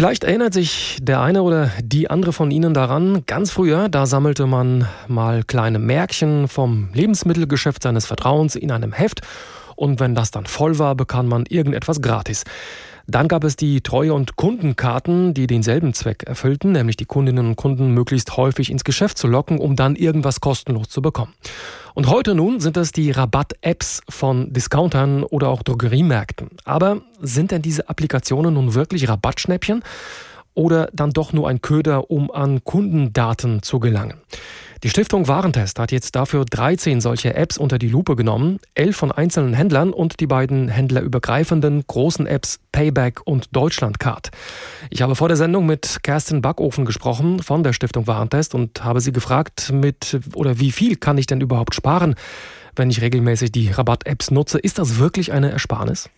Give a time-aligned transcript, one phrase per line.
[0.00, 4.46] Vielleicht erinnert sich der eine oder die andere von Ihnen daran, ganz früher, da sammelte
[4.46, 9.20] man mal kleine Märkchen vom Lebensmittelgeschäft seines Vertrauens in einem Heft
[9.76, 12.44] und wenn das dann voll war, bekam man irgendetwas gratis.
[13.10, 17.56] Dann gab es die Treue- und Kundenkarten, die denselben Zweck erfüllten, nämlich die Kundinnen und
[17.56, 21.34] Kunden möglichst häufig ins Geschäft zu locken, um dann irgendwas kostenlos zu bekommen.
[21.94, 26.50] Und heute nun sind es die Rabatt-Apps von Discountern oder auch Drogeriemärkten.
[26.64, 29.82] Aber sind denn diese Applikationen nun wirklich Rabattschnäppchen
[30.60, 34.20] oder dann doch nur ein Köder, um an Kundendaten zu gelangen?
[34.82, 39.10] Die Stiftung Warentest hat jetzt dafür 13 solche Apps unter die Lupe genommen, elf von
[39.10, 44.30] einzelnen Händlern und die beiden händlerübergreifenden großen Apps Payback und Deutschlandcard.
[44.90, 49.00] Ich habe vor der Sendung mit Kerstin Backofen gesprochen von der Stiftung Warentest und habe
[49.00, 52.16] sie gefragt, mit oder wie viel kann ich denn überhaupt sparen,
[52.76, 54.58] wenn ich regelmäßig die Rabatt-Apps nutze?
[54.58, 56.10] Ist das wirklich eine Ersparnis?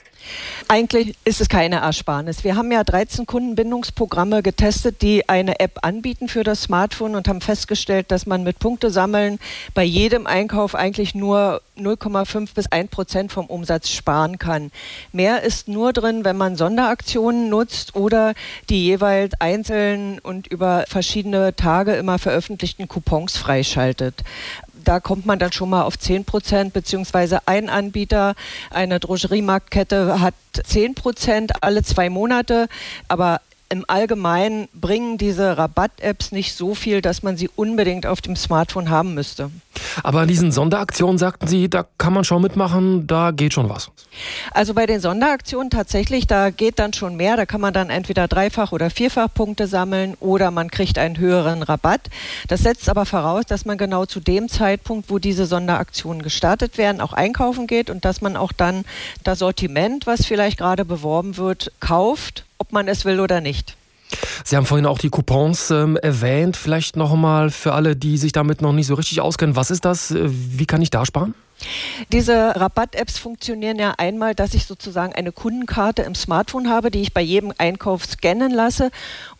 [0.68, 2.44] Eigentlich ist es keine Ersparnis.
[2.44, 7.40] Wir haben ja 13 Kundenbindungsprogramme getestet, die eine App anbieten für das Smartphone und haben
[7.40, 9.38] festgestellt, dass man mit Punktesammeln
[9.74, 14.70] bei jedem Einkauf eigentlich nur 0,5 bis 1 Prozent vom Umsatz sparen kann.
[15.12, 18.34] Mehr ist nur drin, wenn man Sonderaktionen nutzt oder
[18.68, 24.22] die jeweils einzeln und über verschiedene Tage immer veröffentlichten Coupons freischaltet
[24.84, 28.34] da kommt man dann schon mal auf 10 Prozent, beziehungsweise ein Anbieter,
[28.70, 32.68] eine Drogeriemarktkette hat 10 Prozent alle zwei Monate,
[33.08, 33.40] aber
[33.72, 38.90] im Allgemeinen bringen diese Rabatt-Apps nicht so viel, dass man sie unbedingt auf dem Smartphone
[38.90, 39.50] haben müsste.
[40.02, 43.90] Aber an diesen Sonderaktionen sagten Sie, da kann man schon mitmachen, da geht schon was.
[44.50, 47.38] Also bei den Sonderaktionen tatsächlich, da geht dann schon mehr.
[47.38, 51.62] Da kann man dann entweder dreifach oder vierfach Punkte sammeln oder man kriegt einen höheren
[51.62, 52.10] Rabatt.
[52.48, 57.00] Das setzt aber voraus, dass man genau zu dem Zeitpunkt, wo diese Sonderaktionen gestartet werden,
[57.00, 58.84] auch einkaufen geht und dass man auch dann
[59.24, 63.76] das Sortiment, was vielleicht gerade beworben wird, kauft ob man es will oder nicht.
[64.44, 66.56] Sie haben vorhin auch die Coupons ähm, erwähnt.
[66.56, 69.56] Vielleicht noch einmal für alle, die sich damit noch nicht so richtig auskennen.
[69.56, 70.10] Was ist das?
[70.10, 71.34] Äh, wie kann ich da sparen?
[72.12, 77.14] Diese Rabatt-Apps funktionieren ja einmal, dass ich sozusagen eine Kundenkarte im Smartphone habe, die ich
[77.14, 78.90] bei jedem Einkauf scannen lasse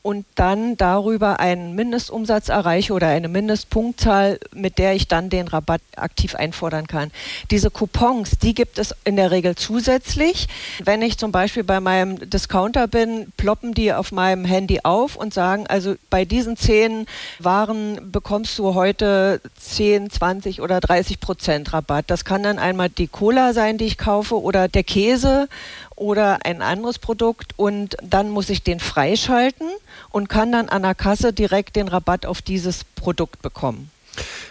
[0.03, 5.81] und dann darüber einen Mindestumsatz erreiche oder eine Mindestpunktzahl, mit der ich dann den Rabatt
[5.97, 7.12] aktiv einfordern kann.
[7.53, 10.49] Diese Coupons, die gibt es in der Regel zusätzlich.
[10.82, 15.32] Wenn ich zum Beispiel bei meinem Discounter bin, ploppen die auf meinem Handy auf und
[15.32, 17.06] sagen, also bei diesen zehn
[17.38, 22.11] Waren bekommst du heute 10, 20 oder 30 Prozent Rabatt.
[22.12, 25.49] Das kann dann einmal die Cola sein, die ich kaufe oder der Käse
[25.97, 29.67] oder ein anderes Produkt und dann muss ich den freischalten
[30.11, 33.91] und kann dann an der Kasse direkt den Rabatt auf dieses Produkt bekommen.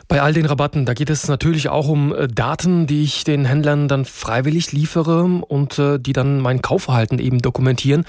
[0.07, 3.45] Bei all den Rabatten, da geht es natürlich auch um äh, Daten, die ich den
[3.45, 8.05] Händlern dann freiwillig liefere und äh, die dann mein Kaufverhalten eben dokumentieren.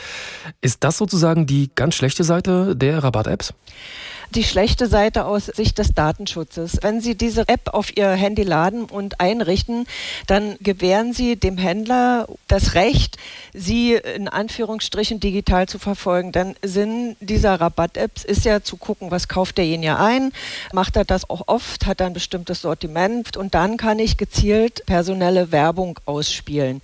[0.63, 3.53] Ist das sozusagen die ganz schlechte Seite der Rabatt-Apps?
[4.33, 6.79] Die schlechte Seite aus Sicht des Datenschutzes.
[6.81, 9.87] Wenn Sie diese App auf Ihr Handy laden und einrichten,
[10.27, 13.19] dann gewähren Sie dem Händler das Recht,
[13.53, 16.33] Sie in Anführungsstrichen digital zu verfolgen.
[16.33, 20.33] Denn Sinn dieser Rabatt-Apps ist ja zu gucken, was kauft derjenige ein,
[20.73, 24.85] macht er das auch oft, hat er ein bestimmtes Sortiment und dann kann ich gezielt
[24.87, 26.81] personelle Werbung ausspielen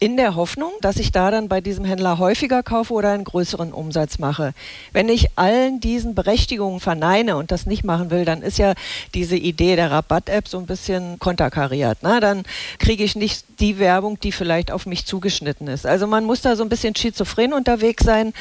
[0.00, 3.72] in der Hoffnung, dass ich da dann bei diesem Händler häufiger kaufe oder einen größeren
[3.72, 4.54] Umsatz mache.
[4.92, 8.74] Wenn ich allen diesen Berechtigungen verneine und das nicht machen will, dann ist ja
[9.14, 12.02] diese Idee der Rabatt-App so ein bisschen konterkariert.
[12.04, 12.20] Ne?
[12.20, 12.44] Dann
[12.78, 15.84] kriege ich nicht die Werbung, die vielleicht auf mich zugeschnitten ist.
[15.84, 18.32] Also man muss da so ein bisschen schizophren unterwegs sein.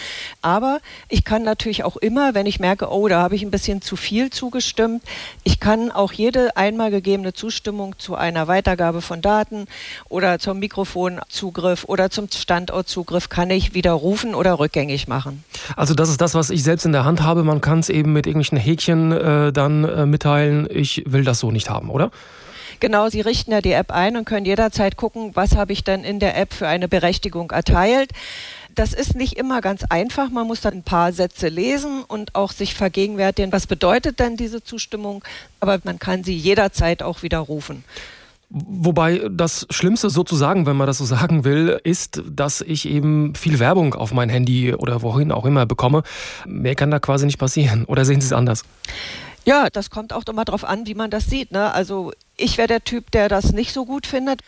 [0.44, 0.79] Aber
[1.09, 3.95] ich kann natürlich auch immer, wenn ich merke, oh, da habe ich ein bisschen zu
[3.95, 5.01] viel zugestimmt,
[5.44, 9.66] ich kann auch jede einmal gegebene Zustimmung zu einer Weitergabe von Daten
[10.07, 15.46] oder zum Mikrofon zu Zugriff oder zum Standortzugriff kann ich widerrufen oder rückgängig machen.
[15.78, 17.46] Also das ist das, was ich selbst in der Hand habe.
[17.46, 21.50] Man kann es eben mit irgendwelchen Häkchen äh, dann äh, mitteilen, ich will das so
[21.52, 22.12] nicht haben, oder?
[22.81, 26.03] Genau, Sie richten ja die App ein und können jederzeit gucken, was habe ich denn
[26.03, 28.12] in der App für eine Berechtigung erteilt.
[28.75, 30.30] Das ist nicht immer ganz einfach.
[30.30, 34.62] Man muss dann ein paar Sätze lesen und auch sich vergegenwärtigen, was bedeutet denn diese
[34.62, 35.24] Zustimmung.
[35.62, 37.86] Aber man kann sie jederzeit auch widerrufen.
[38.50, 43.60] Wobei das Schlimmste sozusagen, wenn man das so sagen will, ist, dass ich eben viel
[43.60, 46.04] Werbung auf mein Handy oder wohin auch immer bekomme.
[46.46, 47.84] Mehr kann da quasi nicht passieren.
[47.86, 48.64] Oder sehen Sie es anders?
[49.44, 51.52] Ja, das kommt auch immer darauf an, wie man das sieht.
[51.52, 51.74] Ne?
[51.74, 54.42] Also ich wäre der Typ, der das nicht so gut findet.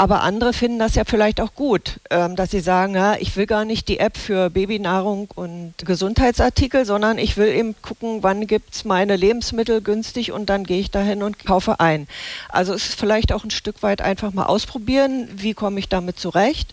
[0.00, 3.44] Aber andere finden das ja vielleicht auch gut, ähm, dass sie sagen, ja, ich will
[3.44, 8.74] gar nicht die App für Babynahrung und Gesundheitsartikel, sondern ich will eben gucken, wann gibt
[8.74, 12.08] es meine Lebensmittel günstig und dann gehe ich dahin und kaufe ein.
[12.48, 16.18] Also es ist vielleicht auch ein Stück weit einfach mal ausprobieren, wie komme ich damit
[16.18, 16.72] zurecht.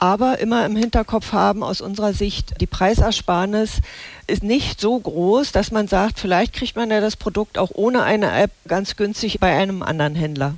[0.00, 3.82] aber immer im Hinterkopf haben aus unserer Sicht, die Preisersparnis
[4.26, 8.02] ist nicht so groß, dass man sagt, vielleicht kriegt man ja das Produkt auch ohne
[8.02, 10.54] eine App ganz günstig bei einem anderen Händler.